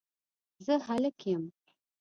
زه 0.65 0.73
هلک 0.87 1.17
یم 1.31 1.43